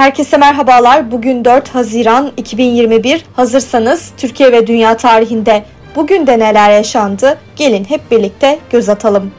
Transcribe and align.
Herkese 0.00 0.36
merhabalar. 0.36 1.10
Bugün 1.10 1.44
4 1.44 1.68
Haziran 1.68 2.32
2021. 2.36 3.24
Hazırsanız 3.36 4.10
Türkiye 4.16 4.52
ve 4.52 4.66
dünya 4.66 4.96
tarihinde 4.96 5.64
bugün 5.96 6.26
de 6.26 6.38
neler 6.38 6.70
yaşandı? 6.70 7.38
Gelin 7.56 7.84
hep 7.84 8.10
birlikte 8.10 8.58
göz 8.70 8.88
atalım. 8.88 9.32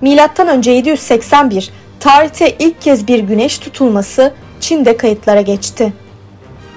Milattan 0.00 0.48
önce 0.48 0.70
781 0.70 1.70
tarihte 2.00 2.56
ilk 2.58 2.80
kez 2.80 3.08
bir 3.08 3.18
güneş 3.18 3.58
tutulması 3.58 4.32
Çin'de 4.60 4.96
kayıtlara 4.96 5.40
geçti. 5.40 5.92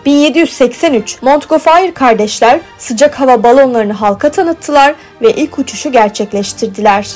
1783 0.06 1.22
Montgolfier 1.22 1.94
kardeşler 1.94 2.60
sıcak 2.78 3.20
hava 3.20 3.44
balonlarını 3.44 3.94
halka 3.94 4.32
tanıttılar 4.32 4.96
ve 5.22 5.34
ilk 5.34 5.60
uçuşu 5.60 5.92
gerçekleştirdiler. 5.92 7.08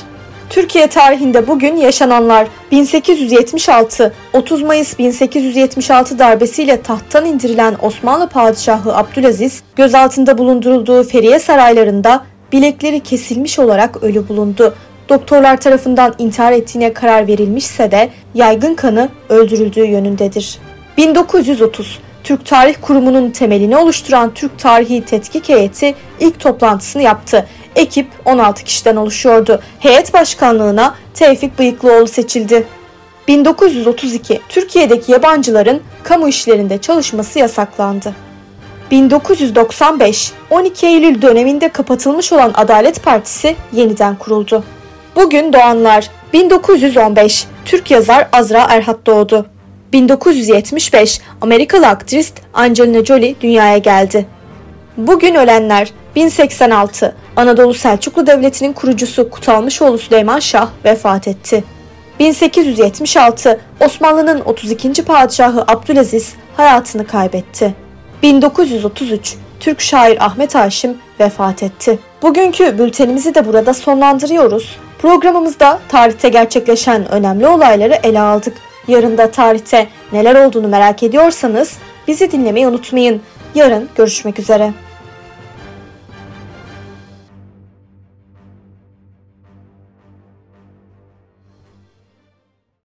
Türkiye 0.52 0.86
tarihinde 0.86 1.48
bugün 1.48 1.76
yaşananlar 1.76 2.46
1876 2.70 4.14
30 4.32 4.62
Mayıs 4.62 4.98
1876 4.98 6.18
darbesiyle 6.18 6.82
tahttan 6.82 7.26
indirilen 7.26 7.76
Osmanlı 7.82 8.28
Padişahı 8.28 8.96
Abdülaziz 8.96 9.62
gözaltında 9.76 10.38
bulundurulduğu 10.38 11.02
Feriye 11.02 11.38
saraylarında 11.38 12.24
bilekleri 12.52 13.00
kesilmiş 13.00 13.58
olarak 13.58 14.02
ölü 14.02 14.28
bulundu. 14.28 14.74
Doktorlar 15.08 15.60
tarafından 15.60 16.14
intihar 16.18 16.52
ettiğine 16.52 16.92
karar 16.92 17.26
verilmişse 17.26 17.90
de 17.90 18.10
yaygın 18.34 18.74
kanı 18.74 19.08
öldürüldüğü 19.28 19.86
yönündedir. 19.86 20.58
1930 20.96 21.98
Türk 22.24 22.46
Tarih 22.46 22.74
Kurumu'nun 22.82 23.30
temelini 23.30 23.76
oluşturan 23.76 24.34
Türk 24.34 24.58
Tarihi 24.58 25.04
Tetkik 25.04 25.48
Heyeti 25.48 25.94
ilk 26.20 26.40
toplantısını 26.40 27.02
yaptı. 27.02 27.46
Ekip 27.76 28.06
16 28.24 28.64
kişiden 28.64 28.96
oluşuyordu. 28.96 29.60
Heyet 29.78 30.14
başkanlığına 30.14 30.94
Tevfik 31.14 31.58
Bıyıklıoğlu 31.58 32.08
seçildi. 32.08 32.66
1932 33.28 34.40
Türkiye'deki 34.48 35.12
yabancıların 35.12 35.80
kamu 36.02 36.28
işlerinde 36.28 36.78
çalışması 36.78 37.38
yasaklandı. 37.38 38.14
1995 38.90 40.32
12 40.50 40.86
Eylül 40.86 41.22
döneminde 41.22 41.68
kapatılmış 41.68 42.32
olan 42.32 42.52
Adalet 42.54 43.02
Partisi 43.02 43.56
yeniden 43.72 44.16
kuruldu. 44.16 44.64
Bugün 45.16 45.52
doğanlar 45.52 46.10
1915 46.32 47.46
Türk 47.64 47.90
yazar 47.90 48.28
Azra 48.32 48.66
Erhat 48.70 49.06
doğdu. 49.06 49.46
1975 49.92 51.20
Amerikalı 51.40 51.86
aktrist 51.86 52.40
Angelina 52.54 53.04
Jolie 53.04 53.40
dünyaya 53.40 53.78
geldi. 53.78 54.26
Bugün 54.96 55.34
ölenler 55.34 55.92
1086 56.16 57.14
Anadolu 57.36 57.74
Selçuklu 57.74 58.26
Devleti'nin 58.26 58.72
kurucusu 58.72 59.30
Kutalmışoğlu 59.30 59.98
Süleyman 59.98 60.38
Şah 60.38 60.68
vefat 60.84 61.28
etti. 61.28 61.64
1876 62.20 63.60
Osmanlı'nın 63.80 64.40
32. 64.40 65.04
padişahı 65.04 65.64
Abdülaziz 65.68 66.34
hayatını 66.56 67.06
kaybetti. 67.06 67.74
1933 68.22 69.36
Türk 69.60 69.80
şair 69.80 70.24
Ahmet 70.24 70.54
Haşim 70.54 70.96
vefat 71.20 71.62
etti. 71.62 71.98
Bugünkü 72.22 72.78
bültenimizi 72.78 73.34
de 73.34 73.46
burada 73.46 73.74
sonlandırıyoruz. 73.74 74.76
Programımızda 74.98 75.78
tarihte 75.88 76.28
gerçekleşen 76.28 77.12
önemli 77.12 77.46
olayları 77.46 77.98
ele 78.02 78.20
aldık. 78.20 78.54
Yarın 78.88 79.18
da 79.18 79.30
tarihte 79.30 79.86
neler 80.12 80.44
olduğunu 80.44 80.68
merak 80.68 81.02
ediyorsanız 81.02 81.78
bizi 82.08 82.32
dinlemeyi 82.32 82.66
unutmayın. 82.66 83.22
Yarın 83.54 83.88
görüşmek 83.96 84.38
üzere. 84.38 84.72